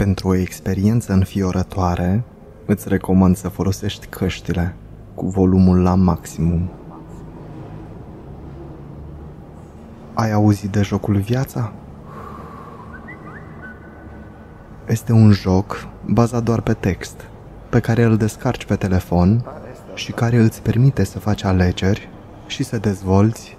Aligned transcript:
Pentru 0.00 0.28
o 0.28 0.34
experiență 0.34 1.12
înfiorătoare, 1.12 2.22
îți 2.66 2.88
recomand 2.88 3.36
să 3.36 3.48
folosești 3.48 4.06
căștile 4.06 4.74
cu 5.14 5.26
volumul 5.26 5.82
la 5.82 5.94
maximum. 5.94 6.70
Ai 10.14 10.32
auzit 10.32 10.70
de 10.70 10.82
jocul 10.82 11.16
Viața? 11.16 11.72
Este 14.86 15.12
un 15.12 15.32
joc 15.32 15.86
bazat 16.06 16.42
doar 16.42 16.60
pe 16.60 16.72
text, 16.72 17.20
pe 17.68 17.80
care 17.80 18.02
îl 18.02 18.16
descarci 18.16 18.64
pe 18.64 18.76
telefon 18.76 19.44
și 19.94 20.12
care 20.12 20.36
îți 20.36 20.62
permite 20.62 21.04
să 21.04 21.18
faci 21.18 21.44
alegeri 21.44 22.08
și 22.46 22.62
să 22.62 22.78
dezvolți 22.78 23.56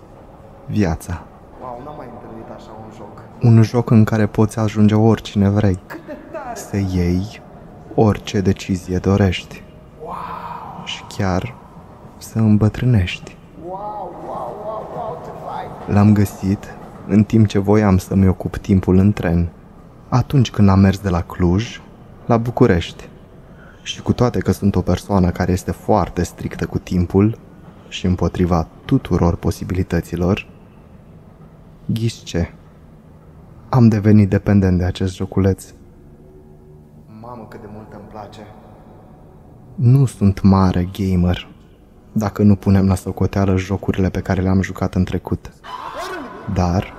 viața. 0.67 1.23
Wow, 1.61 1.81
n-am 1.85 1.93
mai 1.97 2.07
întâlnit 2.13 2.49
așa 2.55 2.71
un 2.85 2.91
joc. 2.95 3.21
Un 3.41 3.61
joc 3.61 3.89
în 3.89 4.03
care 4.03 4.25
poți 4.25 4.59
ajunge 4.59 4.95
oricine 4.95 5.49
vrei. 5.49 5.79
Să 6.71 6.77
iei 6.77 7.41
orice 7.95 8.41
decizie 8.41 8.97
dorești. 8.97 9.63
Și 10.85 11.03
chiar 11.17 11.55
să 12.17 12.39
îmbătrânești. 12.39 13.35
Wow, 13.65 14.15
wow, 14.25 14.55
wow, 14.65 14.87
wow, 14.95 15.21
ce 15.23 15.29
fain! 15.45 15.95
L-am 15.95 16.13
găsit 16.13 16.75
în 17.07 17.23
timp 17.23 17.47
ce 17.47 17.59
voiam 17.59 17.97
să-mi 17.97 18.27
ocup 18.27 18.57
timpul 18.57 18.97
în 18.97 19.13
tren. 19.13 19.49
Atunci 20.09 20.51
când 20.51 20.69
am 20.69 20.79
mers 20.79 20.99
de 20.99 21.09
la 21.09 21.21
Cluj 21.21 21.81
la 22.25 22.37
București. 22.37 23.09
Și 23.83 24.01
cu 24.01 24.13
toate 24.13 24.39
că 24.39 24.51
sunt 24.51 24.75
o 24.75 24.81
persoană 24.81 25.29
care 25.29 25.51
este 25.51 25.71
foarte 25.71 26.23
strictă 26.23 26.65
cu 26.65 26.77
timpul 26.77 27.37
și 27.87 28.05
împotriva 28.05 28.67
tuturor 28.85 29.35
posibilităților, 29.35 30.47
ghiși 31.85 32.23
ce? 32.23 32.53
Am 33.69 33.87
devenit 33.87 34.29
dependent 34.29 34.77
de 34.77 34.83
acest 34.83 35.15
joculeț. 35.15 35.65
Mamă, 37.51 37.59
cât 37.59 37.61
de 37.61 37.67
mult 37.73 37.93
îmi 37.93 38.09
place. 38.09 38.41
Nu 39.75 40.05
sunt 40.05 40.41
mare 40.41 40.89
gamer, 40.99 41.47
dacă 42.11 42.43
nu 42.43 42.55
punem 42.55 42.87
la 42.87 42.95
socoteală 42.95 43.57
jocurile 43.57 44.09
pe 44.09 44.19
care 44.19 44.41
le-am 44.41 44.61
jucat 44.61 44.95
în 44.95 45.03
trecut. 45.03 45.51
Dar, 46.53 46.93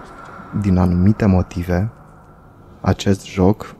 din 0.60 0.76
anumite 0.76 1.26
motive, 1.26 1.90
acest 2.80 3.26
joc 3.26 3.76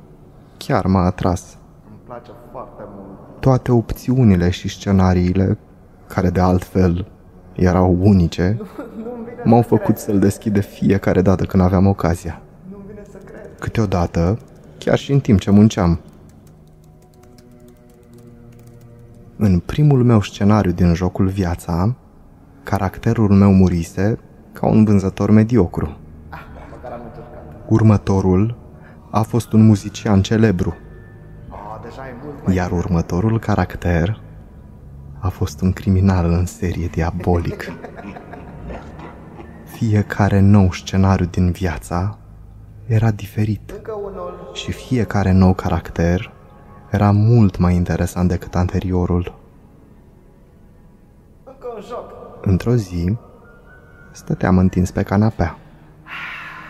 chiar 0.57 0.87
m-a 0.87 1.05
atras. 1.05 1.57
Îmi 1.89 1.99
place 2.05 2.31
foarte 2.51 2.83
mult. 2.95 3.41
Toate 3.41 3.73
opțiunile 3.73 4.51
și 4.51 4.69
scenariile, 4.69 5.59
care 6.07 6.31
de 6.31 6.41
altfel 6.41 7.07
erau 7.53 7.99
unice, 8.01 8.61
m-au 9.45 9.63
făcut 9.63 9.99
să-l 9.99 10.19
deschid 10.19 10.53
de 10.53 10.61
fiecare 10.61 11.23
dată 11.23 11.45
când 11.45 11.63
aveam 11.63 11.87
ocazia. 11.87 12.41
Nu-mi 12.71 12.85
vine 12.87 13.03
să 13.11 13.19
cred. 13.25 13.51
Câteodată, 13.59 14.39
chiar 14.79 14.99
și 14.99 15.13
în 15.13 15.21
timp 15.21 15.41
ce 15.41 15.51
munceam. 15.51 16.01
În 19.45 19.59
primul 19.59 20.05
meu 20.05 20.21
scenariu 20.21 20.71
din 20.71 20.95
jocul 20.95 21.27
Viața, 21.29 21.95
caracterul 22.63 23.29
meu 23.29 23.53
murise 23.53 24.19
ca 24.53 24.67
un 24.67 24.85
vânzător 24.85 25.31
mediocru. 25.31 25.97
Măcar 26.71 26.93
am 26.93 27.01
încercat. 27.05 27.65
Următorul 27.69 28.57
a 29.11 29.23
fost 29.23 29.53
un 29.53 29.67
muzician 29.67 30.23
celebru, 30.23 30.77
Ah, 31.49 31.81
deja 31.83 32.09
e 32.09 32.15
mult 32.25 32.47
mai... 32.47 32.55
iar 32.55 32.71
următorul 32.71 33.39
caracter 33.39 34.21
a 35.19 35.29
fost 35.29 35.61
un 35.61 35.73
criminal 35.73 36.31
în 36.31 36.47
serie 36.47 36.87
diabolic. 36.87 37.73
Fiecare 39.65 40.41
nou 40.41 40.73
scenariu 40.73 41.27
din 41.27 41.51
viața 41.51 42.19
era 42.87 43.11
diferit 43.11 43.73
Încă 43.77 43.93
unul. 43.93 44.51
și 44.53 44.73
fiecare 44.73 45.33
nou 45.33 45.53
caracter 45.55 46.33
era 46.93 47.11
mult 47.11 47.57
mai 47.59 47.75
interesant 47.75 48.29
decât 48.29 48.55
anteriorul. 48.55 49.39
Încă 51.45 51.67
un 51.75 51.83
joc. 51.89 52.13
Într-o 52.41 52.75
zi, 52.75 53.17
stăteam 54.13 54.59
întins 54.59 54.91
pe 54.91 55.03
canapea, 55.03 55.59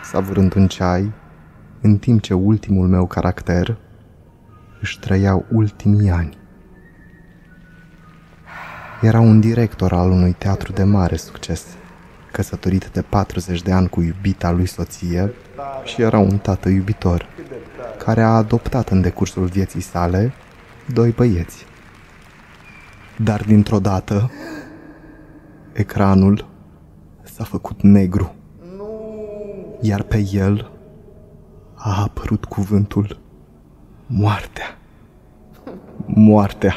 savurând 0.03 0.55
un 0.55 0.67
ceai, 0.67 1.11
în 1.81 1.97
timp 1.97 2.21
ce 2.21 2.33
ultimul 2.33 2.87
meu 2.87 3.05
caracter 3.05 3.77
își 4.81 4.99
trăia 4.99 5.45
ultimii 5.51 6.09
ani. 6.09 6.37
Era 9.01 9.19
un 9.19 9.39
director 9.39 9.93
al 9.93 10.11
unui 10.11 10.31
teatru 10.31 10.71
de 10.71 10.83
mare 10.83 11.15
succes, 11.15 11.65
căsătorit 12.31 12.87
de 12.87 13.01
40 13.01 13.61
de 13.61 13.71
ani 13.71 13.89
cu 13.89 14.01
iubita 14.01 14.51
lui 14.51 14.65
soție 14.65 15.33
și 15.83 16.01
era 16.01 16.17
un 16.17 16.37
tată 16.37 16.69
iubitor, 16.69 17.25
care 18.05 18.21
a 18.21 18.35
adoptat 18.35 18.89
în 18.89 19.01
decursul 19.01 19.45
vieții 19.45 19.81
sale 19.81 20.33
doi 20.93 21.11
băieți. 21.11 21.65
Dar 23.17 23.43
dintr-o 23.43 23.79
dată, 23.79 24.31
ecranul 25.73 26.47
s-a 27.21 27.43
făcut 27.43 27.81
negru. 27.81 28.35
Iar 29.81 30.01
pe 30.01 30.29
el 30.31 30.71
a 31.73 32.01
apărut 32.01 32.45
cuvântul 32.45 33.19
moartea. 34.07 34.77
Moartea. 36.05 36.75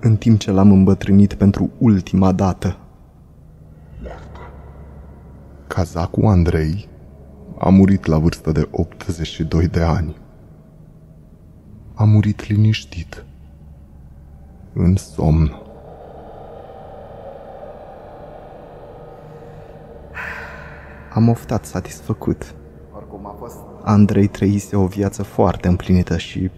În 0.00 0.16
timp 0.16 0.38
ce 0.38 0.50
l-am 0.50 0.70
îmbătrânit 0.70 1.34
pentru 1.34 1.70
ultima 1.78 2.32
dată. 2.32 2.76
Cazacul 5.66 6.26
Andrei 6.26 6.88
a 7.58 7.68
murit 7.68 8.04
la 8.04 8.18
vârstă 8.18 8.52
de 8.52 8.68
82 8.70 9.68
de 9.68 9.80
ani. 9.80 10.16
A 11.98 12.04
murit 12.04 12.46
liniștit, 12.46 13.24
în 14.72 14.96
somn. 14.96 15.60
Am 21.12 21.28
oftat 21.28 21.64
satisfăcut. 21.64 22.54
Oricum 22.96 23.26
a 23.26 23.34
fost... 23.38 23.56
Andrei 23.82 24.26
trăise 24.26 24.76
o 24.76 24.86
viață 24.86 25.22
foarte 25.22 25.68
împlinită 25.68 26.16
și, 26.16 26.50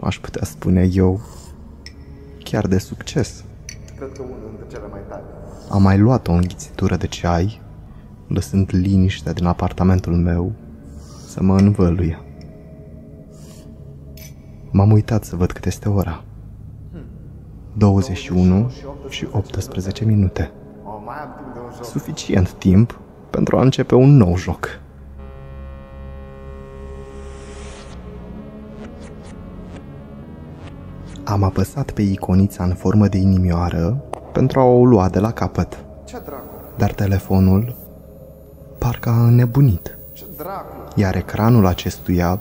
aș 0.00 0.18
putea 0.18 0.44
spune 0.44 0.88
eu, 0.92 1.20
chiar 2.38 2.66
de 2.66 2.78
succes. 2.78 3.44
Cred 3.96 4.12
că 4.12 4.22
unul 4.22 4.38
dintre 4.48 4.66
cele 4.76 4.86
mai 4.90 5.00
tari. 5.08 5.22
Am 5.70 5.82
mai 5.82 5.98
luat 5.98 6.28
o 6.28 6.32
înghițitură 6.32 6.96
de 6.96 7.06
ceai, 7.06 7.60
lăsând 8.26 8.68
liniștea 8.72 9.32
din 9.32 9.44
apartamentul 9.44 10.14
meu 10.14 10.52
să 11.26 11.42
mă 11.42 11.56
învăluie. 11.56 12.22
M-am 14.78 14.92
uitat 14.92 15.24
să 15.24 15.36
văd 15.36 15.52
cât 15.52 15.64
este 15.64 15.88
ora. 15.88 16.22
21 17.76 18.70
și 19.08 19.26
18 19.32 20.04
minute. 20.04 20.50
Oh, 20.84 21.02
mai 21.04 21.16
am 21.20 21.34
timp 21.36 21.52
de 21.54 21.58
un 21.58 21.72
joc. 21.74 21.84
Suficient 21.84 22.52
timp 22.52 23.00
pentru 23.30 23.56
a 23.58 23.60
începe 23.62 23.94
un 23.94 24.16
nou 24.16 24.36
joc. 24.36 24.80
Am 31.24 31.42
apăsat 31.42 31.90
pe 31.90 32.02
iconița 32.02 32.64
în 32.64 32.74
formă 32.74 33.08
de 33.08 33.16
inimioară 33.16 34.04
pentru 34.32 34.60
a 34.60 34.64
o 34.64 34.84
lua 34.84 35.08
de 35.08 35.18
la 35.18 35.32
capăt, 35.32 35.84
Ce 36.04 36.22
dracu? 36.24 36.54
dar 36.76 36.92
telefonul 36.92 37.74
parcă 38.78 39.08
a 39.08 39.26
înnebunit, 39.26 39.98
Ce 40.12 40.24
dracu? 40.36 40.74
iar 40.94 41.16
ecranul 41.16 41.66
acestuia 41.66 42.40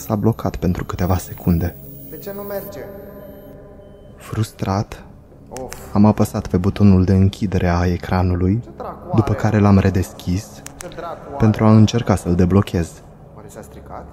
s-a 0.00 0.16
blocat 0.16 0.56
pentru 0.56 0.84
câteva 0.84 1.16
secunde. 1.16 1.76
De 2.10 2.16
ce 2.16 2.32
nu 2.36 2.40
merge? 2.42 2.80
Frustrat, 4.16 5.04
Of, 5.48 5.94
am 5.94 6.04
apăsat 6.04 6.46
pe 6.46 6.56
butonul 6.56 7.04
de 7.04 7.12
închidere 7.12 7.68
a 7.68 7.86
ecranului, 7.86 8.60
ce 8.64 8.68
dracu 8.76 9.16
după 9.16 9.30
are? 9.30 9.38
care 9.40 9.58
l-am 9.58 9.78
redeschis 9.78 10.62
Ce 10.76 10.88
dracu 10.96 11.18
are? 11.28 11.36
pentru 11.38 11.64
a 11.64 11.70
încerca 11.76 12.14
să-l 12.14 12.34
deblochez. 12.34 13.02
Oare 13.36 13.48
s-a 13.48 13.62
stricat? 13.62 14.06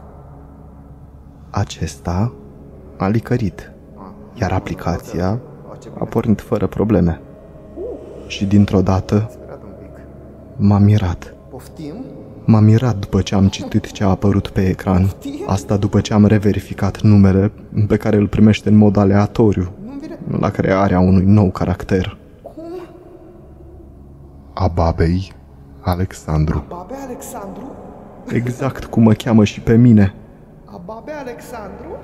Acesta 1.49 2.33
a 2.97 3.07
licărit, 3.07 3.71
iar 4.33 4.51
aplicația 4.51 5.39
O, 5.71 5.75
ce 5.75 5.87
a 5.87 5.91
bine. 5.93 6.09
pornit 6.09 6.41
fără 6.41 6.67
probleme. 6.67 7.21
Și 8.27 8.45
dintr-o 8.45 8.81
dată 8.81 9.27
Speriat 9.31 9.63
un 9.63 9.69
pic. 9.79 9.89
m-am 10.55 10.83
mirat. 10.83 11.33
Poftim? 11.49 12.05
M-am 12.49 12.63
mirat 12.63 12.95
după 12.95 13.21
ce 13.21 13.35
am 13.35 13.47
citit 13.47 13.91
ce 13.91 14.03
a 14.03 14.09
apărut 14.09 14.47
pe 14.47 14.67
ecran. 14.67 15.09
Asta 15.47 15.77
după 15.77 16.01
ce 16.01 16.13
am 16.13 16.25
reverificat 16.25 17.01
numele 17.01 17.51
pe 17.87 17.97
care 17.97 18.17
îl 18.17 18.27
primește 18.27 18.69
în 18.69 18.75
mod 18.75 18.97
aleatoriu, 18.97 19.71
Nu-mi 19.85 19.99
vine... 19.99 20.17
la 20.39 20.49
crearea 20.49 20.99
unui 20.99 21.23
nou 21.25 21.51
caracter. 21.51 22.17
Cum? 22.41 22.63
A 24.53 24.67
babei 24.67 25.33
Alexandru. 25.79 26.65
Babe 26.67 26.93
Alexandru? 27.05 27.71
Exact 28.27 28.85
cum 28.85 29.03
mă 29.03 29.13
cheamă 29.13 29.43
și 29.43 29.61
pe 29.61 29.75
mine. 29.75 30.13
Ababe 30.65 31.11
Alexandru? 31.11 31.97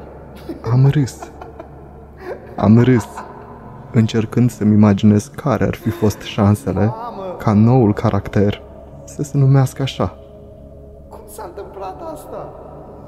Am 0.71 0.87
râs. 0.87 1.17
Am 2.55 2.79
râs, 2.79 3.07
încercând 3.91 4.51
să-mi 4.51 4.73
imaginez 4.73 5.31
care 5.35 5.65
ar 5.65 5.75
fi 5.75 5.89
fost 5.89 6.21
șansele 6.21 6.85
Mamă, 6.85 7.35
ca 7.37 7.53
noul 7.53 7.93
caracter 7.93 8.61
să 9.05 9.23
se 9.23 9.37
numească 9.37 9.81
așa. 9.81 10.17
Cum 11.35 11.43
s-a 11.43 11.53
întâmplat 11.55 12.01
asta? 12.13 12.53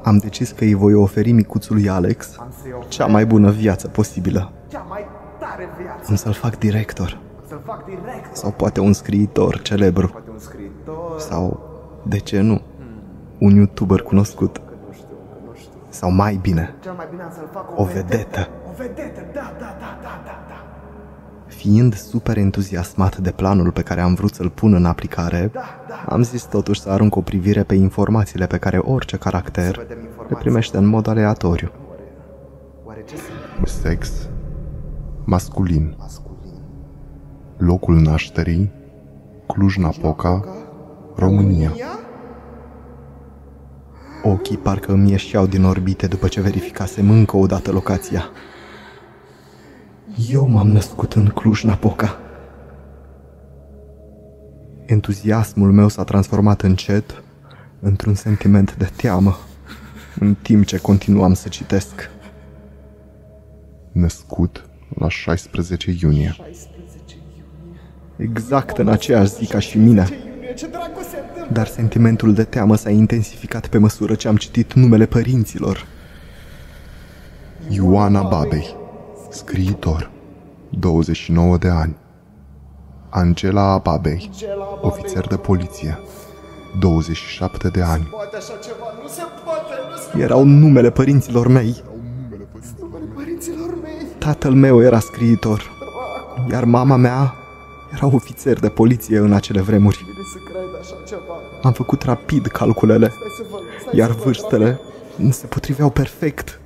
Am 0.04 0.18
decis 0.18 0.52
că 0.52 0.64
îi 0.64 0.74
voi 0.74 0.94
oferi 0.94 1.32
micuțului 1.32 1.90
Alex 1.90 2.36
Am 2.40 2.54
să-i 2.62 2.72
ofer 2.78 2.88
cea 2.88 3.06
mai 3.06 3.26
bună 3.26 3.52
viață 3.52 3.88
posibilă. 3.88 4.52
cea 4.68 4.86
mai 4.90 5.06
tare 5.40 5.70
viață. 5.82 6.06
Am 6.10 6.16
să-l 6.16 6.34
fac 6.34 6.58
director. 6.58 7.18
Să-l 7.48 7.62
fac 7.66 7.86
direct. 7.86 8.36
Sau 8.36 8.52
poate 8.52 8.80
un 8.80 8.94
scriitor 8.94 9.62
celebru. 9.62 10.08
Poate 10.08 10.30
un 10.30 10.40
scriitor. 10.40 11.20
Sau, 11.20 11.60
de 12.04 12.18
ce 12.18 12.40
nu, 12.42 12.62
un 13.38 13.56
youtuber 13.56 14.02
cunoscut. 14.02 14.62
Nu 14.88 14.94
știu, 14.94 15.06
că 15.06 15.38
nu 15.48 15.54
știu. 15.56 15.78
Sau 15.90 16.12
mai 16.12 16.40
bine, 16.42 16.76
Cel 16.84 16.94
mai 16.94 17.08
bine 17.10 17.22
am 17.24 17.32
să-l 17.36 17.50
fac 17.52 17.78
o, 17.78 17.82
o 17.82 17.86
vedetă. 17.86 18.48
O 18.70 18.74
vedetă, 18.78 19.22
da, 19.34 19.54
da, 19.60 19.78
da, 19.80 20.00
da, 20.02 20.22
da, 20.26 20.36
da. 20.50 20.55
Fiind 21.56 21.94
super 21.94 22.38
entuziasmat 22.38 23.18
de 23.18 23.32
planul 23.32 23.72
pe 23.72 23.82
care 23.82 24.02
am 24.02 24.14
vrut 24.14 24.34
să-l 24.34 24.50
pun 24.50 24.74
în 24.74 24.86
aplicare, 24.86 25.50
Da, 25.54 25.62
da. 25.88 26.06
am 26.14 26.24
zis 26.24 26.44
totuși 26.44 26.82
să 26.82 26.90
arunc 26.90 27.16
o 27.16 27.22
privire 27.22 27.64
pe 27.64 27.76
informațiile 27.76 28.46
pe 28.48 28.58
care 28.58 28.78
orice 28.78 29.16
Să 29.16 29.22
caracter 29.22 29.78
vedem 29.78 29.98
le 29.98 30.04
informații. 30.04 30.36
primește 30.36 30.78
în 30.78 30.86
mod 30.86 31.08
aleatoriu. 31.08 31.72
Oare, 31.90 32.02
oare 32.86 33.04
ce 33.10 33.16
sunt? 33.16 33.68
Sex 33.68 34.30
masculin. 35.24 35.96
Masculin. 36.00 36.62
Locul 37.58 37.96
nașterii 37.96 38.72
Cluj-Napoca, 39.48 40.46
România. 41.16 41.72
Ochii 44.24 44.58
parcă 44.58 44.92
îmi 44.92 45.10
ieșeau 45.12 45.46
din 45.46 45.64
orbite 45.64 46.08
după 46.08 46.28
ce 46.28 46.42
verificasem 46.42 47.10
încă 47.10 47.38
o 47.38 47.46
dată 47.46 47.72
locația. 47.72 48.24
Eu 50.18 50.48
m-am 50.48 50.68
născut 50.68 51.14
în 51.14 51.26
Cluj-Napoca. 51.28 52.20
Entuziasmul 54.86 55.72
meu 55.72 55.88
s-a 55.88 56.04
transformat 56.04 56.62
încet 56.62 57.24
într-un 57.80 58.14
sentiment 58.14 58.76
de 58.76 58.90
teamă, 58.96 59.38
în 60.20 60.36
timp 60.42 60.66
ce 60.66 60.78
continuam 60.78 61.34
să 61.34 61.48
citesc. 61.48 62.10
Născut 63.92 64.70
la 64.98 65.10
16 65.10 65.96
iunie. 66.02 66.36
Exact 68.16 68.78
în 68.78 68.88
aceeași 68.88 69.34
zi 69.34 69.46
ca 69.46 69.60
și 69.60 69.78
mine, 69.78 70.08
Iunie, 70.12 70.54
ce 70.54 70.68
dracu 70.68 71.02
se 71.02 71.18
întâmplă? 71.28 71.54
dar 71.54 71.68
sentimentul 71.68 72.34
de 72.34 72.44
teamă 72.44 72.76
s-a 72.76 72.90
intensificat 72.90 73.68
pe 73.68 73.78
măsură 73.78 74.16
ce 74.16 74.28
am 74.28 74.36
citit 74.36 74.74
numele 74.74 75.06
părinților. 75.06 75.86
Ioana 77.70 78.22
Babei, 78.22 78.76
scriitor, 79.36 80.12
29 80.70 81.58
de 81.58 81.68
ani. 81.70 81.96
Angela 83.10 83.78
Babei, 83.78 84.30
ofițer 84.82 85.28
de 85.28 85.36
poliție, 85.38 86.00
27 86.80 87.68
de 87.68 87.82
ani. 87.82 88.04
Poate 88.04 88.36
așa 88.36 88.54
ceva, 88.64 88.86
nu 89.02 89.08
se 89.08 89.22
poate, 89.46 89.74
nu 89.90 90.18
se 90.18 90.24
Erau 90.24 90.44
numele 90.44 90.90
părinților 90.90 91.48
mei. 91.48 91.84
numele 92.80 93.06
părinților 93.14 93.82
mei. 93.82 94.06
Tatăl 94.18 94.54
meu 94.54 94.82
era 94.82 95.00
scriitor, 95.00 95.72
iar 96.52 96.64
mama 96.64 96.96
mea 96.96 97.34
era 97.94 98.06
ofițer 98.06 98.60
de 98.60 98.70
poliție 98.70 99.18
în 99.18 99.34
acele 99.34 99.62
vremuri. 99.62 99.98
Bine 99.98 100.26
să 100.34 100.52
cred 100.52 100.82
așa 100.82 101.04
ceva. 101.08 101.34
Am 101.62 101.72
făcut 101.72 102.02
rapid 102.02 102.48
calculele, 102.48 103.08
Stai 103.08 103.28
să 103.38 103.44
văd, 103.52 103.62
stai 103.82 103.98
iar 103.98 104.08
să 104.10 104.14
văd, 104.14 104.24
vârstele 104.24 104.80
se 105.30 105.46
potriveau 105.46 105.90
perfect. 105.90 106.60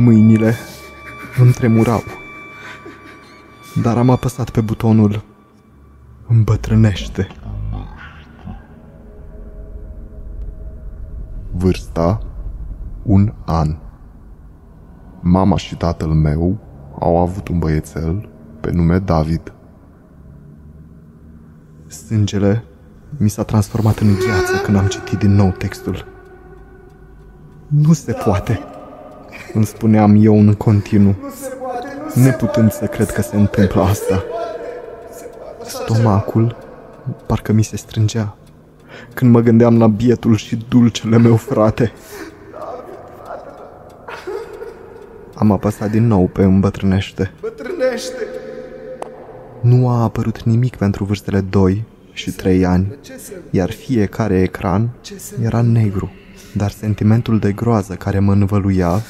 Mâinile 0.00 0.54
îmi 1.38 1.52
tremurau. 1.52 2.02
Dar 3.82 3.98
am 3.98 4.10
apăsat 4.10 4.50
pe 4.50 4.60
butonul 4.60 5.24
îmbătrânește. 6.26 7.26
Vârsta, 11.52 12.20
un 13.02 13.32
an. 13.44 13.76
Mama 15.20 15.56
și 15.56 15.76
tatăl 15.76 16.08
meu 16.08 16.58
au 17.00 17.18
avut 17.18 17.48
un 17.48 17.58
băiețel 17.58 18.28
pe 18.60 18.70
nume 18.70 18.98
David. 18.98 19.52
Sângele 21.86 22.64
mi 23.16 23.28
s-a 23.28 23.42
transformat 23.42 23.98
în 23.98 24.08
gheață 24.08 24.62
când 24.64 24.76
am 24.76 24.86
citit 24.86 25.18
din 25.18 25.34
nou 25.34 25.50
textul. 25.50 26.04
Nu 27.66 27.92
se 27.92 28.12
poate, 28.12 28.60
îmi 29.52 29.66
spuneam 29.66 30.16
eu 30.20 30.38
în 30.38 30.54
continuu, 30.54 31.14
Nu 31.22 31.30
se 31.30 31.48
poate, 31.62 31.86
nu 32.04 32.10
se 32.10 32.20
neputând 32.20 32.72
să 32.72 32.84
cred 32.84 33.10
că 33.10 33.22
se 33.22 33.36
întâmplă 33.36 33.82
asta. 33.82 34.24
Stomacul 35.64 36.56
parcă 37.26 37.52
mi 37.52 37.62
se 37.62 37.76
strângea 37.76 38.36
când 39.14 39.30
mă 39.30 39.40
gândeam 39.40 39.78
la 39.78 39.86
bietul 39.86 40.36
și 40.36 40.58
dulcele 40.68 41.18
meu 41.18 41.36
frate. 41.36 41.92
Am 45.34 45.50
apăsat 45.52 45.90
din 45.90 46.06
nou 46.06 46.26
pe 46.26 46.42
îmbătrânește. 46.42 47.32
bătrânește. 47.40 48.26
Nu 49.60 49.88
a 49.88 50.02
apărut 50.02 50.42
nimic 50.42 50.76
pentru 50.76 51.04
vârstele 51.04 51.40
2 51.40 51.84
și 52.12 52.30
3 52.30 52.64
ani, 52.64 52.98
Ce 53.00 53.16
se 53.16 53.32
iar 53.50 53.70
fiecare 53.70 54.40
ecran 54.40 54.88
Ce 55.00 55.18
se 55.18 55.34
era 55.42 55.60
negru, 55.60 56.10
dar 56.54 56.70
sentimentul 56.70 57.38
de 57.38 57.52
groază 57.52 57.94
care 57.94 58.18
mă 58.18 58.32
învăluia 58.32 59.02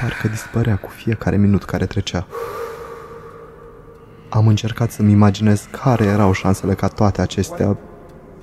parcă 0.00 0.28
dispărea 0.28 0.76
cu 0.76 0.88
fiecare 0.88 1.36
minut 1.36 1.64
care 1.64 1.86
trecea. 1.86 2.26
Am 4.28 4.46
încercat 4.46 4.90
să-mi 4.90 5.12
imaginez 5.12 5.68
care 5.70 6.04
erau 6.04 6.32
șansele 6.32 6.74
ca 6.74 6.88
toate 6.88 7.20
acestea 7.20 7.78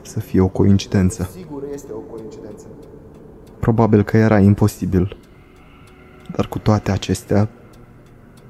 să 0.02 0.20
fie 0.20 0.42
o 0.42 0.48
coincidență. 0.48 1.30
Sigur 1.32 1.64
este 1.74 1.92
o 1.92 2.00
coincidență. 2.00 2.66
Probabil 3.60 4.04
că 4.04 4.18
era 4.18 4.40
imposibil. 4.40 5.18
Dar 6.36 6.48
cu 6.48 6.60
toate 6.60 6.92
acestea, 6.92 7.50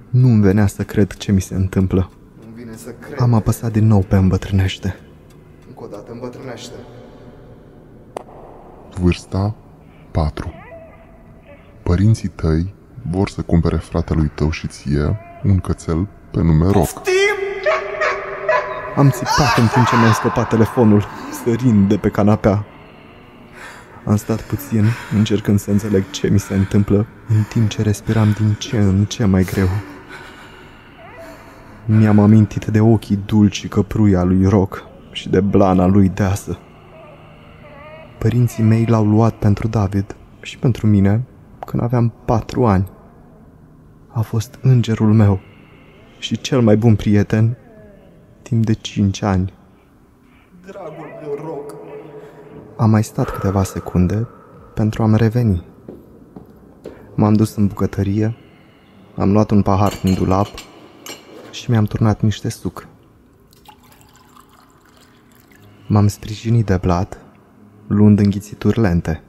nu 0.09 0.27
îmi 0.27 0.41
venea 0.41 0.67
să 0.67 0.83
cred 0.83 1.13
ce 1.13 1.31
mi 1.31 1.41
se 1.41 1.55
întâmplă. 1.55 2.09
Nu 2.45 2.53
vine 2.53 2.75
să 2.75 2.93
cred. 2.99 3.21
Am 3.21 3.33
apăsat 3.33 3.71
din 3.71 3.87
nou 3.87 3.99
pe 3.99 4.15
îmbătrânește. 4.15 4.95
Încă 5.67 5.83
o 5.83 5.87
dată 5.87 6.11
îmbătrânește. 6.11 6.75
Vârsta, 8.99 9.55
4. 10.11 10.53
Părinții 11.83 12.29
tăi 12.29 12.73
vor 13.11 13.29
să 13.29 13.41
cumpere 13.41 13.77
fratelui 13.77 14.31
tău 14.35 14.51
și 14.51 14.67
ție 14.67 15.17
un 15.43 15.59
cățel 15.59 16.07
pe 16.31 16.41
nume 16.41 16.71
Roc. 16.71 17.01
Am 18.95 19.09
țipat 19.09 19.57
în 19.57 19.67
timp 19.67 19.87
ce 19.87 19.95
mi-am 19.95 20.13
scăpat 20.13 20.49
telefonul, 20.49 21.05
sărind 21.43 21.89
de 21.89 21.97
pe 21.97 22.09
canapea. 22.09 22.65
Am 24.05 24.15
stat 24.15 24.41
puțin, 24.41 24.85
încercând 25.17 25.59
să 25.59 25.71
înțeleg 25.71 26.09
ce 26.09 26.27
mi 26.27 26.39
se 26.39 26.53
întâmplă, 26.53 27.05
în 27.27 27.43
timp 27.49 27.69
ce 27.69 27.81
respiram 27.81 28.31
din 28.31 28.55
ce 28.57 28.77
în 28.77 29.05
ce 29.05 29.25
mai 29.25 29.43
greu. 29.43 29.67
Mi-am 31.85 32.19
amintit 32.19 32.65
de 32.65 32.79
ochii 32.79 33.19
dulci 33.25 33.55
și 33.55 33.67
căpruia 33.67 34.23
lui 34.23 34.45
Roc 34.45 34.83
și 35.11 35.29
de 35.29 35.39
blana 35.39 35.85
lui 35.85 36.09
deasă. 36.09 36.57
Părinții 38.17 38.63
mei 38.63 38.85
l-au 38.85 39.05
luat 39.05 39.33
pentru 39.33 39.67
David 39.67 40.15
și 40.41 40.57
pentru 40.57 40.87
mine 40.87 41.23
când 41.65 41.83
aveam 41.83 42.13
patru 42.25 42.65
ani. 42.65 42.91
A 44.07 44.21
fost 44.21 44.59
îngerul 44.61 45.13
meu 45.13 45.39
și 46.19 46.37
cel 46.37 46.61
mai 46.61 46.77
bun 46.77 46.95
prieten 46.95 47.57
timp 48.41 48.65
de 48.65 48.73
cinci 48.73 49.21
ani. 49.21 49.53
Dragul 50.65 51.19
meu 51.21 51.45
rog. 51.45 51.75
Am 52.77 52.89
mai 52.89 53.03
stat 53.03 53.29
câteva 53.29 53.63
secunde 53.63 54.27
pentru 54.73 55.03
a-mi 55.03 55.17
reveni. 55.17 55.65
M-am 57.15 57.33
dus 57.33 57.55
în 57.55 57.67
bucătărie, 57.67 58.35
am 59.15 59.31
luat 59.31 59.51
un 59.51 59.61
pahar 59.61 59.99
din 60.03 60.13
dulap 60.13 60.47
și 61.51 61.69
mi-am 61.69 61.85
turnat 61.85 62.21
niște 62.21 62.49
suc. 62.49 62.87
M-am 65.87 66.07
sprijinit 66.07 66.65
de 66.65 66.77
blat, 66.77 67.17
luând 67.87 68.19
înghițituri 68.19 68.79
lente, 68.79 69.23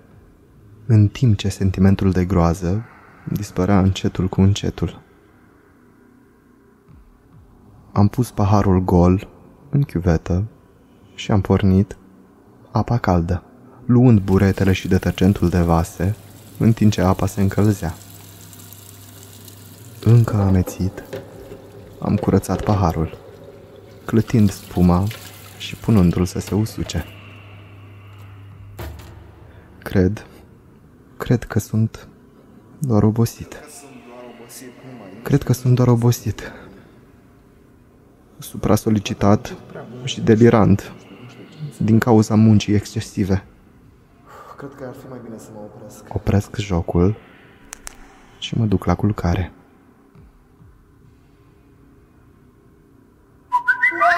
în 0.86 1.08
timp 1.08 1.36
ce 1.36 1.48
sentimentul 1.48 2.10
de 2.10 2.24
groază 2.24 2.84
dispărea 3.32 3.78
încetul 3.80 4.28
cu 4.28 4.40
încetul. 4.40 5.02
Am 7.92 8.08
pus 8.08 8.30
paharul 8.30 8.80
gol 8.80 9.28
în 9.70 9.82
chiuvetă 9.82 10.44
și 11.14 11.30
am 11.30 11.40
pornit 11.40 11.96
apa 12.70 12.98
caldă, 12.98 13.42
luând 13.84 14.20
buretele 14.20 14.72
și 14.72 14.88
detergentul 14.88 15.48
de 15.48 15.60
vase, 15.60 16.16
în 16.58 16.72
timp 16.72 16.92
ce 16.92 17.00
apa 17.00 17.26
se 17.26 17.40
încălzea. 17.40 17.94
Încă 20.04 20.36
amețit, 20.36 21.02
am 21.98 22.16
curățat 22.16 22.62
paharul, 22.62 23.18
clătind 24.04 24.50
spuma 24.50 25.04
și 25.58 25.76
punându-l 25.76 26.24
să 26.24 26.38
se 26.38 26.54
usuce. 26.54 27.04
Cred, 29.78 30.26
cred 31.24 31.44
că 31.44 31.58
sunt 31.58 32.08
doar 32.78 33.02
obosit. 33.02 33.60
Cred 35.22 35.42
că 35.42 35.52
sunt 35.52 35.74
doar 35.74 35.88
obosit. 35.88 36.52
Supra-solicitat 38.38 39.56
și 40.04 40.20
delirant 40.20 40.92
din 41.78 41.98
cauza 41.98 42.34
muncii 42.34 42.74
excesive. 42.74 43.44
Cred 44.56 44.70
că 44.76 44.84
ar 44.86 44.94
fi 45.00 45.08
mai 45.08 45.18
bine 45.24 45.38
să 45.38 45.48
mă 45.54 45.60
opresc. 45.60 46.14
Opresc 46.14 46.56
jocul 46.56 47.16
și 48.38 48.58
mă 48.58 48.64
duc 48.64 48.84
la 48.84 48.94
culcare. 48.94 49.52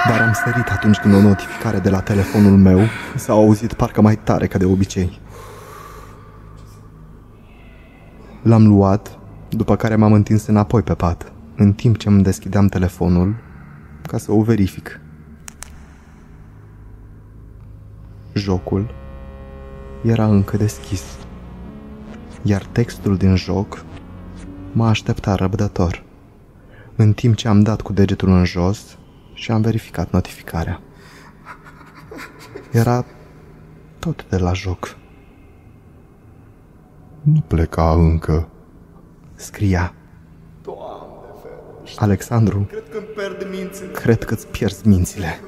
Dar 0.09 0.21
am 0.21 0.33
sărit 0.33 0.69
atunci 0.69 0.97
când 0.97 1.15
o 1.15 1.21
notificare 1.21 1.79
de 1.79 1.91
la 1.91 2.01
telefonul 2.01 2.57
meu 2.57 2.81
s-a 3.17 3.33
auzit 3.33 3.73
parcă 3.73 4.01
mai 4.01 4.17
tare 4.17 4.47
ca 4.47 4.59
de 4.59 4.65
obicei. 4.65 5.25
L-am 8.47 8.67
luat, 8.67 9.19
după 9.49 9.77
care 9.77 9.97
m-am 9.97 10.13
întins 10.13 10.47
înapoi 10.47 10.83
pe 10.83 10.95
pat, 10.95 11.33
în 11.57 11.73
timp 11.73 11.97
ce 11.97 12.09
îmi 12.09 12.23
deschideam 12.23 12.67
telefonul 12.67 13.35
ca 14.03 14.19
să 14.19 14.33
o 14.33 14.43
verific. 14.43 15.01
Jocul 18.35 18.95
era 20.05 20.27
încă 20.27 20.57
deschis, 20.57 21.03
iar 22.43 22.65
textul 22.65 23.17
din 23.17 23.37
joc 23.37 23.85
mă 24.73 24.87
aștepta 24.87 25.35
răbdător, 25.35 26.03
în 26.97 27.13
timp 27.13 27.35
ce 27.35 27.49
am 27.49 27.63
dat 27.63 27.81
cu 27.81 27.93
degetul 27.93 28.29
în 28.29 28.45
jos 28.45 28.99
și 29.35 29.51
am 29.51 29.61
verificat 29.61 30.11
notificarea. 30.11 30.81
Era 32.71 33.05
tot 33.99 34.29
de 34.29 34.37
la 34.37 34.53
joc. 34.53 34.97
Nu 37.33 37.43
pleca 37.47 37.93
încă. 37.93 38.49
Scria. 39.35 39.95
Alexandru, 41.97 42.59
Cred 42.69 42.89
că 42.91 42.97
îmi 42.99 43.07
pierd 43.07 43.47
mințile. 43.51 43.91
cred 43.93 44.25
că 44.25 44.35
îți 44.35 44.47
pierzi 44.47 44.89
mințile. 44.89 45.41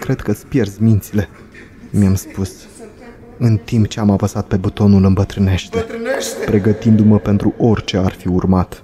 Cred 0.00 0.20
că 0.20 0.30
îți 0.30 0.46
pierzi 0.46 0.82
mințile, 0.82 1.28
mi-am 1.90 2.14
spus, 2.14 2.52
în 3.38 3.56
timp 3.56 3.86
ce 3.86 4.00
am 4.00 4.10
apăsat 4.10 4.46
pe 4.46 4.56
butonul 4.56 5.04
îmbătrânește, 5.04 5.78
Bătrânește! 5.78 6.44
pregătindu-mă 6.44 7.18
pentru 7.18 7.54
orice 7.58 7.96
ar 7.96 8.12
fi 8.12 8.28
urmat. 8.28 8.82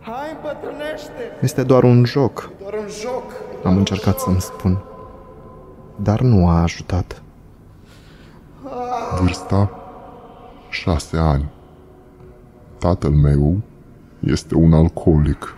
Hai, 0.00 0.36
bătrânește! 0.42 1.12
Este 1.40 1.62
doar 1.62 1.82
un 1.82 2.04
joc, 2.04 2.50
Doar 2.60 2.72
un 2.74 2.88
joc. 3.00 3.22
am 3.64 3.76
încercat 3.76 4.18
să-mi 4.18 4.40
spun. 4.40 4.78
Dar 5.96 6.20
nu 6.20 6.48
a 6.48 6.62
ajutat. 6.62 7.22
Vârsta? 9.20 9.77
Șase 10.70 11.16
ani. 11.16 11.48
Tatăl 12.78 13.10
meu 13.10 13.60
este 14.20 14.54
un 14.54 14.72
alcoolic. 14.72 15.54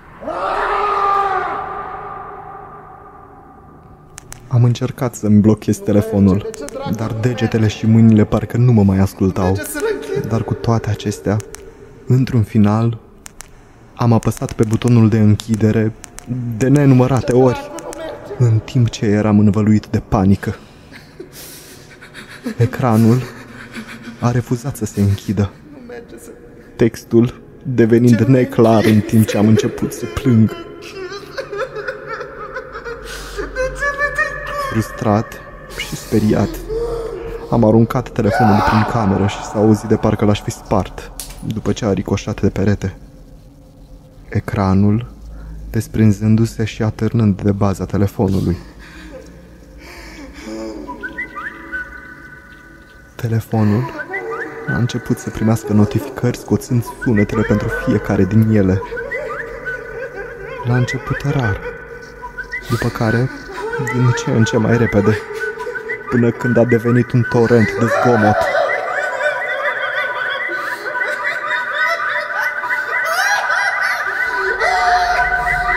Am 4.49 4.65
încercat 4.65 5.15
să-mi 5.15 5.41
blochez 5.41 5.79
telefonul, 5.79 6.51
dar 6.97 7.13
degetele 7.13 7.67
și 7.67 7.87
mâinile 7.87 8.25
parcă 8.25 8.57
nu 8.57 8.73
mă 8.73 8.83
mai 8.83 8.99
ascultau. 8.99 9.55
Ce 9.55 9.63
să-l 9.63 9.83
închid? 9.95 10.31
Dar 10.31 10.43
cu 10.43 10.55
toate 10.55 10.91
acestea, 10.91 11.37
într-un 12.07 12.43
final, 12.43 12.99
am 13.95 14.13
apăsat 14.13 14.53
pe 14.53 14.65
butonul 14.69 15.09
de 15.09 15.19
închidere 15.19 15.93
de 16.57 16.69
nenumărate 16.69 17.33
ori, 17.33 17.71
în 18.39 18.61
timp 18.65 18.89
ce 18.89 19.05
eram 19.05 19.39
învăluit 19.39 19.87
de 19.87 20.03
panică. 20.09 20.55
Ecranul 22.59 23.23
a 24.21 24.31
refuzat 24.31 24.77
să 24.77 24.85
se 24.85 25.01
închidă. 25.01 25.51
Nu 25.73 25.79
merge 25.89 26.19
să... 26.19 26.31
Textul 26.77 27.43
devenind 27.63 28.21
neclar 28.21 28.85
în 28.85 29.01
timp 29.01 29.27
ce 29.27 29.37
am 29.37 29.49
început 29.49 29.93
să 29.93 30.05
plâng. 30.15 30.51
Frustrat 34.71 35.41
și 35.79 35.97
speriat, 35.97 36.49
am 37.51 37.65
aruncat 37.65 38.09
telefonul 38.09 38.63
prin 38.69 38.87
cameră 38.91 39.27
și 39.27 39.43
s-a 39.43 39.59
auzit 39.59 39.89
de 39.89 39.97
parcă 39.97 40.25
l-aș 40.25 40.43
fi 40.43 40.51
spart, 40.51 41.13
după 41.55 41.73
ce 41.73 41.85
a 41.85 41.93
ricoșat 41.93 42.41
de 42.41 42.49
perete. 42.49 42.97
Ecranul 44.29 45.11
desprinzându-se 45.71 46.65
și 46.65 46.83
atârnând 46.83 47.43
de 47.43 47.53
baza 47.53 47.85
telefonului. 47.85 48.57
Telefonul 53.15 54.09
a 54.69 54.77
început 54.77 55.19
să 55.19 55.31
primească 55.31 55.73
notificări 55.73 56.37
scoțând 56.37 56.85
sunetele 57.03 57.43
pentru 57.43 57.69
fiecare 57.69 58.25
din 58.25 58.57
ele. 58.57 58.83
La 60.67 60.77
început 60.77 61.17
rar, 61.23 61.61
după 62.71 62.89
care 62.89 63.31
din 63.93 64.15
ce 64.25 64.31
în 64.31 64.45
ce 64.45 64.57
mai 64.57 64.77
repede, 64.77 65.19
până 66.11 66.31
când 66.31 66.57
a 66.57 66.65
devenit 66.65 67.13
un 67.13 67.23
torent 67.29 67.67
de 67.79 67.87
zgomot. 67.87 68.37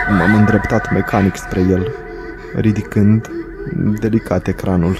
M-am 0.08 0.34
îndreptat 0.34 0.92
mecanic 0.92 1.36
spre 1.36 1.60
el, 1.60 1.94
ridicând 2.56 3.30
delicat 4.00 4.46
ecranul, 4.46 4.98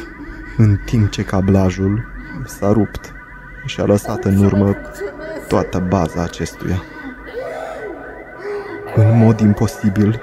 în 0.56 0.76
timp 0.84 1.10
ce 1.10 1.22
cablajul 1.24 2.06
s-a 2.44 2.72
rupt 2.72 3.12
și 3.64 3.80
a 3.80 3.84
lăsat 3.84 4.24
în 4.24 4.44
urmă 4.44 4.76
toată 5.48 5.84
baza 5.88 6.22
acestuia. 6.22 6.82
În 8.94 9.18
mod 9.18 9.40
imposibil, 9.40 10.20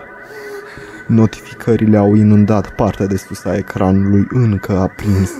notificările 1.08 1.98
au 1.98 2.16
inundat 2.16 2.70
partea 2.70 3.06
de 3.06 3.18
sus 3.18 3.46
a 3.46 3.56
ecranului 3.56 4.28
încă 4.30 4.78
aprins. 4.78 5.32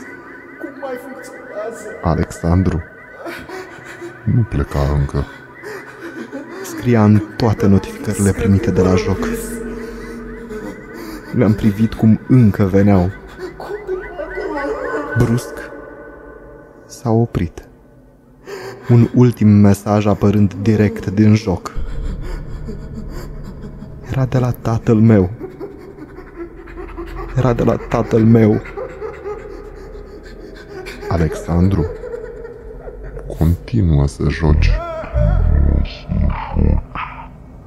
Cum 0.60 0.70
mai 0.82 1.00
funcționează? 1.02 2.00
Alexandru, 2.02 2.84
nu 4.24 4.42
pleca 4.42 4.80
încă. 5.00 5.26
Scria 6.64 7.04
în 7.04 7.22
toate 7.36 7.68
notificările 7.68 8.32
primite 8.32 8.72
de 8.72 8.82
la 8.82 8.96
joc. 8.96 9.28
Le-am 11.36 11.54
privit 11.54 11.94
cum 11.94 12.20
încă 12.28 12.64
veneau. 12.64 13.12
Brusc 15.18 15.54
s-a 16.86 17.10
oprit. 17.10 17.70
Un 18.92 19.10
ultim 19.16 19.48
mesaj 19.48 20.06
apărând 20.06 20.54
direct 20.54 21.10
din 21.10 21.36
joc. 21.36 21.72
Era 24.10 24.26
de 24.26 24.38
la 24.38 24.52
tatăl 24.52 24.96
meu. 24.96 25.30
Era 27.38 27.54
de 27.54 27.64
la 27.64 27.76
tatăl 27.76 28.24
meu. 28.24 28.62
Alexandru, 31.10 31.86
continuă 33.38 34.08
să 34.08 34.24
joci. 34.30 34.72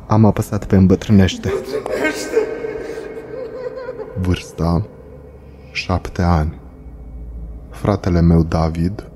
Am 0.06 0.24
apăsat 0.24 0.64
pe 0.66 0.76
îmbătrânește. 0.76 1.52
Vârsta? 4.20 4.86
Șapte 5.72 6.22
ani. 6.22 6.58
Fratele 7.70 8.20
meu 8.20 8.42
David 8.42 9.08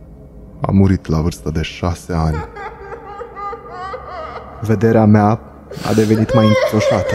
a 0.61 0.71
murit 0.71 1.07
la 1.07 1.21
vârstă 1.21 1.51
de 1.51 1.63
șase 1.63 2.13
ani. 2.13 2.45
Vederea 4.61 5.05
mea 5.05 5.41
a 5.89 5.93
devenit 5.95 6.35
mai 6.35 6.47
înfroșată, 6.47 7.15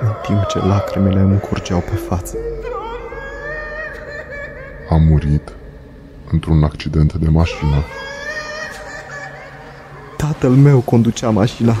în 0.00 0.08
timp 0.22 0.46
ce 0.46 0.58
lacrimile 0.58 1.20
îmi 1.20 1.40
curgeau 1.40 1.78
pe 1.78 1.94
față. 1.94 2.36
A 4.90 4.96
murit 4.96 5.52
într-un 6.32 6.62
accident 6.62 7.12
de 7.14 7.28
mașină. 7.28 7.84
Tatăl 10.16 10.50
meu 10.50 10.80
conducea 10.80 11.30
mașina. 11.30 11.74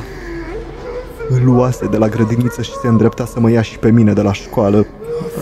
Îl 1.28 1.44
luase 1.44 1.86
de 1.86 1.96
la 1.96 2.08
grădiniță 2.08 2.62
și 2.62 2.72
se 2.82 2.88
îndrepta 2.88 3.24
să 3.24 3.40
mă 3.40 3.50
ia 3.50 3.62
și 3.62 3.78
pe 3.78 3.90
mine 3.90 4.12
de 4.12 4.22
la 4.22 4.32
școală 4.32 4.86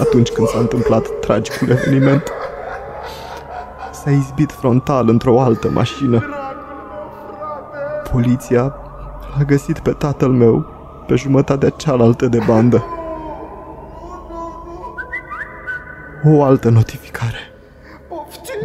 atunci 0.00 0.30
când 0.30 0.48
s-a 0.48 0.58
întâmplat 0.58 1.06
tragicul 1.20 1.68
eveniment. 1.68 2.22
S-a 4.02 4.10
izbit 4.10 4.52
frontal 4.52 5.08
într-o 5.08 5.40
altă 5.40 5.70
mașină. 5.70 6.24
Poliția 8.12 8.74
l-a 9.36 9.44
găsit 9.44 9.78
pe 9.78 9.90
tatăl 9.90 10.30
meu 10.30 10.66
pe 11.06 11.14
jumătatea 11.14 11.68
cealaltă 11.68 12.26
de 12.26 12.38
bandă. 12.46 12.84
O 16.24 16.42
altă 16.42 16.68
notificare. 16.68 17.38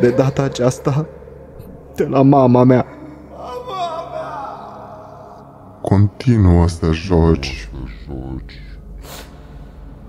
De 0.02 0.10
data 0.10 0.42
aceasta, 0.44 1.06
de 1.96 2.06
la 2.06 2.22
mama 2.22 2.64
mea. 2.64 2.86
Continuă 5.82 6.68
să 6.68 6.92
joci. 6.92 7.70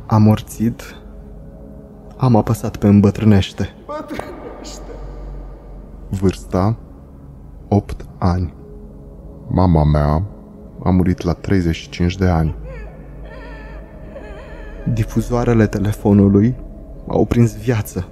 Am 0.07 0.23
morțit. 0.23 0.97
Am 2.17 2.37
apăsat 2.37 2.77
pe 2.77 2.87
îmbătrânește. 2.87 3.75
Vârsta? 6.09 6.77
8 7.69 8.07
ani. 8.19 8.55
Mama 9.49 9.85
mea 9.85 10.23
a 10.85 10.91
murit 10.91 11.23
la 11.23 11.33
35 11.33 12.17
de 12.17 12.27
ani. 12.27 12.55
Difuzoarele 14.93 15.67
telefonului 15.67 16.57
au 17.07 17.25
prins 17.25 17.57
viață 17.57 18.09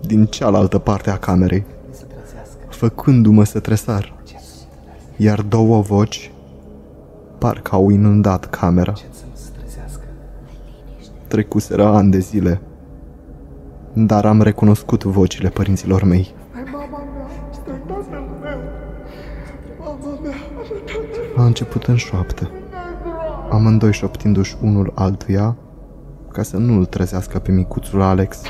din 0.00 0.24
cealaltă 0.26 0.78
parte 0.78 1.10
a 1.10 1.16
camerei. 1.16 1.64
făcându-mă 2.68 3.44
să 3.44 3.60
tresar. 3.60 4.14
Iar 5.16 5.40
două 5.40 5.80
voci 5.80 6.32
parcă 7.38 7.74
au 7.74 7.90
inundat 7.90 8.44
camera. 8.44 8.92
Trecuseră 11.26 11.84
ani 11.84 12.10
de 12.10 12.18
zile, 12.18 12.60
dar 13.92 14.24
am 14.24 14.42
recunoscut 14.42 15.04
vocile 15.04 15.48
părinților 15.48 16.04
mei. 16.04 16.34
Hai 16.52 16.64
mama 16.72 17.04
mea, 17.14 17.26
stai 17.50 17.74
tatăl 17.86 18.28
meu. 18.42 18.58
Mama 19.78 20.18
mea, 20.22 20.34
A 21.42 21.44
început 21.44 21.84
în 21.84 21.96
șoaptă, 21.96 22.50
amândoi 23.50 23.92
șoptindu-și 23.92 24.56
unul 24.60 24.92
altuia 24.94 25.56
ca 26.32 26.42
să 26.42 26.56
nu-l 26.56 26.84
trezească 26.84 27.38
pe 27.38 27.52
micuțul 27.52 28.00
Alex. 28.00 28.40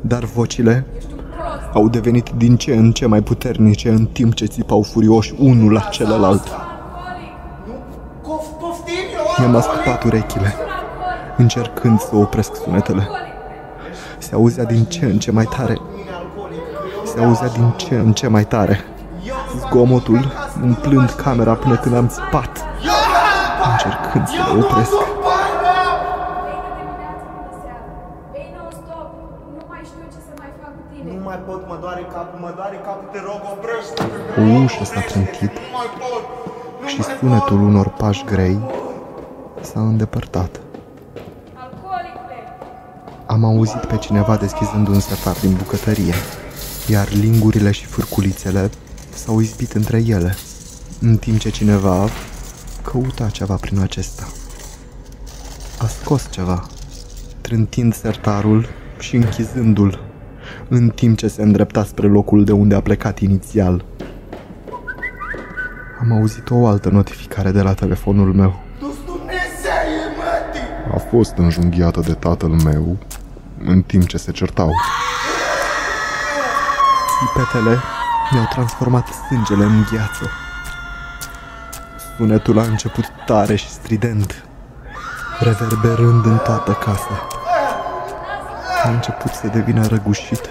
Dar 0.00 0.24
vocile 0.24 0.86
au 1.72 1.88
devenit 1.88 2.30
din 2.36 2.56
ce 2.56 2.74
în 2.74 2.92
ce 2.92 3.06
mai 3.06 3.20
puternice 3.22 3.90
în 3.90 4.06
timp 4.06 4.34
ce 4.34 4.44
țipau 4.44 4.82
furioși 4.82 5.34
unul 5.38 5.72
la 5.72 5.80
celălalt. 5.80 6.42
Cof, 8.22 8.46
poftim, 8.60 8.94
Mi-am 9.38 9.54
ascultat 9.54 10.04
urechile, 10.04 10.54
încercând 11.36 12.00
să 12.00 12.16
opresc 12.16 12.54
sunetele. 12.54 13.08
Se 14.22 14.34
auzea 14.34 14.64
din 14.64 14.84
ce 14.84 15.04
în 15.04 15.18
ce 15.18 15.30
mai 15.30 15.44
tare. 15.44 15.78
Se 17.04 17.20
auzea 17.20 17.48
din 17.48 17.74
ce 17.76 17.94
în 17.94 18.12
ce 18.12 18.26
mai 18.26 18.44
tare. 18.44 18.84
Zgomotul 19.58 20.32
umplând 20.62 21.10
camera 21.10 21.54
până 21.54 21.76
când 21.76 21.94
am 21.94 22.08
țipat, 22.08 22.64
încercând 23.70 24.26
să 24.26 24.34
le 24.54 24.62
opresc. 24.62 24.92
Ei, 28.34 28.54
nu, 28.56 28.64
stop! 28.70 29.08
Nu 29.56 29.62
mai 29.68 29.80
știu 29.84 30.04
ce 30.12 30.18
să 30.26 30.32
mai 30.38 30.50
fac 30.60 30.72
cu 30.76 30.82
tine. 30.90 31.16
Nu 31.16 31.22
mai 31.24 31.38
pot, 31.46 31.68
mă 31.68 31.78
doare 31.80 32.06
capul, 32.12 32.38
mă 32.40 32.52
doare 32.56 32.80
capul, 32.84 33.08
te 33.12 33.20
rog, 33.28 33.40
oprește 33.54 34.02
O 34.38 34.62
ușă 34.64 34.84
s-a 34.84 35.00
trântit 35.00 35.52
Nu 35.64 35.68
mai 35.78 35.88
pot. 36.00 36.24
Nu 36.80 36.86
și 36.88 37.00
mai 37.00 37.16
sunetul 37.18 37.60
unor 37.68 37.88
pași 37.88 38.24
grei 38.24 38.58
s-a 39.60 39.80
îndepărtat. 39.80 40.61
Alcoolicule! 43.32 43.44
Am 43.44 43.44
auzit 43.44 43.84
pe 43.84 43.96
cineva 43.96 44.36
deschizând 44.36 44.88
un 44.88 45.00
sertar 45.00 45.36
din 45.40 45.52
bucătărie, 45.52 46.14
iar 46.88 47.08
lingurile 47.12 47.70
și 47.70 47.84
fârculițele 47.84 48.70
s-au 49.14 49.40
izbit 49.40 49.72
între 49.72 50.02
ele, 50.06 50.34
în 51.00 51.16
timp 51.16 51.38
ce 51.38 51.50
cineva 51.50 52.08
căuta 52.82 53.28
ceva 53.28 53.54
prin 53.54 53.80
acesta. 53.80 54.28
A 55.78 55.86
scos 55.86 56.28
ceva, 56.30 56.66
trântind 57.40 57.94
sertarul 57.94 58.66
și 58.98 59.16
închizându-l, 59.16 60.00
în 60.68 60.88
timp 60.88 61.16
ce 61.16 61.28
se 61.28 61.42
îndrepta 61.42 61.84
spre 61.84 62.06
locul 62.06 62.44
de 62.44 62.52
unde 62.52 62.74
a 62.74 62.80
plecat 62.80 63.18
inițial. 63.18 63.84
Am 66.00 66.12
auzit 66.12 66.50
o 66.50 66.66
altă 66.66 66.88
notificare 66.88 67.50
de 67.50 67.62
la 67.62 67.74
telefonul 67.74 68.32
meu. 68.32 68.62
Dus 68.80 68.96
Dumnezeie, 69.06 70.04
mătii! 70.16 70.94
A 70.94 70.98
fost 70.98 71.36
înjunghiată 71.36 72.00
de 72.00 72.12
tatăl 72.12 72.48
meu 72.48 72.98
în 73.64 73.82
timp 73.82 74.06
ce 74.06 74.16
se 74.16 74.30
certau. 74.30 74.70
Țipetele 77.18 77.78
mi-au 78.30 78.46
transformat 78.50 79.06
sângele 79.28 79.64
în 79.64 79.86
gheață. 79.92 80.30
Sunetul 82.16 82.58
a 82.58 82.62
început 82.62 83.04
tare 83.26 83.54
și 83.54 83.68
strident, 83.68 84.44
reverberând 85.40 86.24
în 86.24 86.38
toată 86.44 86.72
casa. 86.72 87.26
A 88.84 88.88
început 88.88 89.32
să 89.32 89.46
devină 89.46 89.86
răgușit 89.86 90.48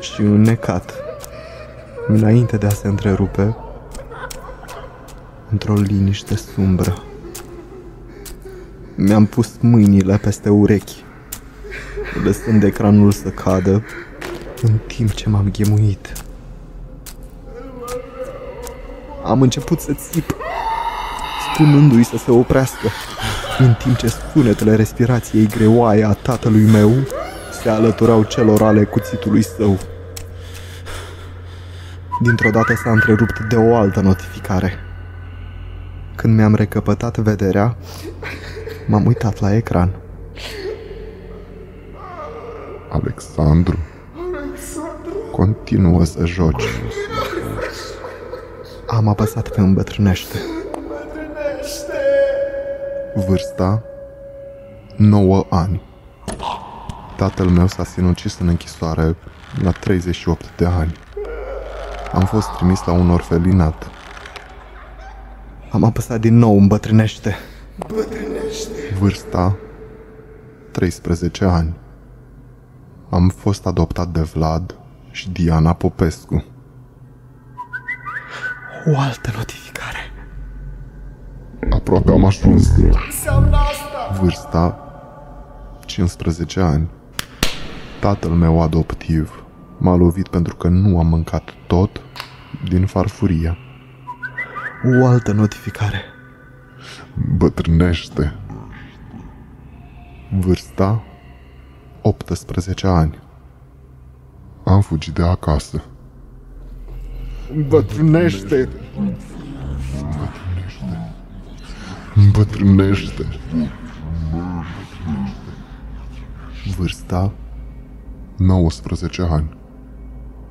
și 0.00 0.20
înnecat, 0.20 0.94
înainte 2.06 2.56
de 2.56 2.66
a 2.66 2.70
se 2.70 2.86
întrerupe, 2.86 3.56
într-o 5.50 5.74
liniște 5.74 6.36
sumbră. 6.36 7.02
Mi-am 8.94 9.26
pus 9.26 9.50
mâinile 9.60 10.16
peste 10.16 10.48
urechi, 10.48 11.04
lăsând 12.24 12.62
ecranul 12.62 13.12
să 13.12 13.28
cadă 13.28 13.84
în 14.62 14.78
timp 14.86 15.14
ce 15.14 15.28
m-am 15.28 15.50
ghemuit. 15.58 16.12
Am 19.24 19.42
început 19.42 19.80
să 19.80 19.92
țip, 19.92 20.34
spunându-i 21.52 22.02
să 22.02 22.16
se 22.16 22.30
oprească, 22.30 22.88
în 23.58 23.74
timp 23.74 23.96
ce 23.96 24.12
sunetele 24.32 24.74
respirației 24.74 25.46
greoaie 25.46 26.04
a 26.04 26.12
tatălui 26.12 26.70
meu 26.70 26.90
se 27.62 27.68
alăturau 27.68 28.22
celor 28.22 28.62
ale 28.62 28.84
cuțitului 28.84 29.42
său. 29.42 29.78
Dintr-o 32.22 32.50
dată 32.50 32.74
s-a 32.74 32.90
întrerupt 32.90 33.38
de 33.48 33.56
o 33.56 33.76
altă 33.76 34.00
notificare. 34.00 34.72
Când 36.14 36.36
mi-am 36.36 36.54
recăpătat 36.54 37.18
vederea, 37.18 37.76
m-am 38.86 39.06
uitat 39.06 39.40
la 39.40 39.54
ecran. 39.54 39.90
Alexandru, 42.90 43.78
continuă 45.32 46.04
să 46.04 46.26
joci. 46.26 46.64
Am 48.86 49.08
apăsat 49.08 49.48
pe 49.48 49.60
îmbătrânește. 49.60 50.38
Bătrânește! 50.88 51.92
Vârsta 53.26 53.82
9 54.96 55.46
ani. 55.50 55.82
Tatăl 57.16 57.46
meu 57.46 57.66
s-a 57.66 57.84
sinucis 57.84 58.38
în 58.38 58.48
închisoare 58.48 59.16
la 59.62 59.70
38 59.70 60.56
de 60.56 60.64
ani. 60.64 60.92
Am 62.12 62.24
fost 62.24 62.48
trimis 62.56 62.84
la 62.84 62.92
un 62.92 63.10
orfelinat. 63.10 63.90
Am 65.70 65.84
apăsat 65.84 66.20
din 66.20 66.38
nou 66.38 66.58
îmbătrânește. 66.58 67.36
Vârsta 68.98 69.56
13 70.70 71.44
ani. 71.44 71.74
Am 73.10 73.28
fost 73.28 73.66
adoptat 73.66 74.08
de 74.08 74.20
Vlad 74.20 74.74
și 75.10 75.30
Diana 75.30 75.72
Popescu. 75.72 76.44
O 78.86 78.98
altă 78.98 79.30
notificare. 79.36 79.98
Aproape 81.70 82.10
am 82.12 82.24
ajuns. 82.24 82.76
Înseamnă 83.06 83.56
asta! 83.56 84.20
Vârsta 84.20 84.78
15 85.86 86.60
ani. 86.60 86.88
Tatăl 88.00 88.30
meu 88.30 88.62
adoptiv 88.62 89.44
m-a 89.78 89.94
lovit 89.94 90.28
pentru 90.28 90.56
că 90.56 90.68
nu 90.68 90.98
am 90.98 91.06
mâncat 91.06 91.50
tot 91.66 92.00
din 92.68 92.86
farfurie. 92.86 93.58
O 95.00 95.06
altă 95.06 95.32
notificare. 95.32 96.02
Bătrânește. 97.36 98.34
Vârsta 100.38 101.02
18 102.02 102.86
ani. 102.86 103.18
Am 104.64 104.80
fugit 104.80 105.14
de 105.14 105.22
acasă. 105.22 105.82
Bătrânește. 107.68 108.68
Bătrânește. 112.32 113.26
Vârsta 116.76 117.32
19 118.36 119.22
ani. 119.22 119.56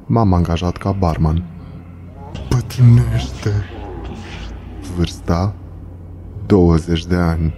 M-am 0.05 0.33
angajat 0.33 0.77
ca 0.77 0.91
barman. 0.91 1.43
Bătrânește. 2.49 3.51
Vârsta 4.95 5.55
20 6.45 7.05
de 7.05 7.15
ani. 7.15 7.53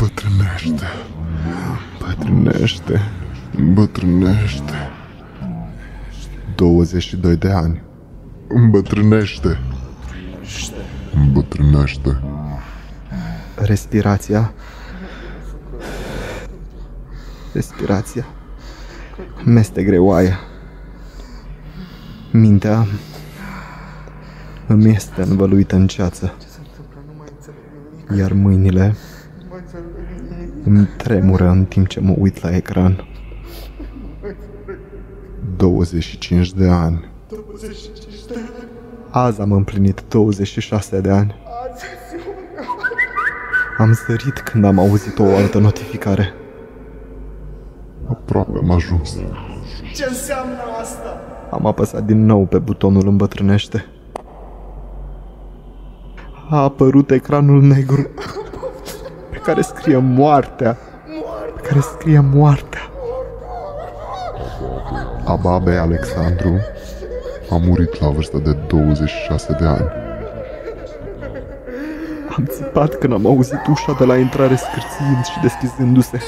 Bătrânește. 0.00 0.86
Bătrânește. 1.98 3.00
Bătrânește. 3.72 4.90
22 6.54 7.36
de 7.36 7.50
ani. 7.50 7.82
Îmbătrânește. 8.48 9.58
Îmbătrânește. 11.14 12.20
Respirația. 13.56 14.52
Respirația. 17.52 18.26
Meste 19.44 19.82
greoaie. 19.82 20.36
Mintea 22.32 22.86
îmi 24.66 24.94
este 24.94 25.22
învăluită 25.22 25.76
în 25.76 25.86
ceață. 25.86 26.34
Iar 28.16 28.32
mâinile 28.32 28.94
îmi 30.64 30.88
tremură 30.96 31.48
în 31.48 31.64
timp 31.64 31.88
ce 31.88 32.00
mă 32.00 32.14
uit 32.18 32.42
la 32.42 32.56
ecran. 32.56 33.04
25 35.56 36.52
de 36.52 36.68
ani. 36.68 37.08
Azi 39.10 39.40
am 39.40 39.52
împlinit 39.52 40.02
26 40.08 41.00
de 41.00 41.10
ani. 41.10 41.34
Am 43.78 43.92
sărit 43.92 44.38
când 44.38 44.64
am 44.64 44.78
auzit 44.78 45.18
o 45.18 45.36
altă 45.36 45.58
notificare. 45.58 46.34
Aproape 48.08 48.58
am 48.62 48.70
ajuns. 48.70 49.16
Ce 49.94 50.04
înseamnă 50.08 50.58
asta? 50.80 51.20
Am 51.50 51.66
apăsat 51.66 52.04
din 52.04 52.24
nou 52.24 52.46
pe 52.46 52.58
butonul 52.58 53.08
îmbătrânește. 53.08 53.84
A 56.50 56.62
apărut 56.62 57.10
ecranul 57.10 57.62
negru 57.62 58.02
pe 58.02 58.39
care 59.42 59.60
scrie 59.60 59.96
moartea. 59.96 60.76
Pe 61.54 61.60
care 61.68 61.80
scrie 61.80 62.20
moartea. 62.20 62.80
Ababe 65.24 65.76
Alexandru 65.76 66.60
a 67.50 67.56
murit 67.56 68.00
la 68.00 68.08
vârstă 68.08 68.38
de 68.38 68.52
26 68.52 69.56
de 69.58 69.64
ani. 69.64 69.90
Am 72.36 72.44
țipat 72.44 72.94
când 72.94 73.12
am 73.12 73.26
auzit 73.26 73.66
ușa 73.66 73.96
de 73.98 74.04
la 74.04 74.16
intrare 74.16 74.56
scârțind 74.56 75.24
și 75.24 75.40
deschizându-se. 75.40 76.20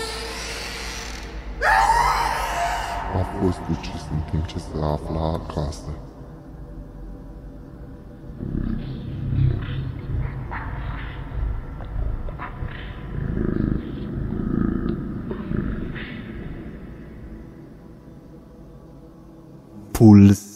A 3.21 3.27
fost 3.41 3.61
ucis 3.71 4.03
în 4.13 4.19
timp 4.31 4.47
ce 4.47 4.59
se 4.59 4.77
afla 4.77 5.41
acasă. 5.41 5.89
full 20.03 20.52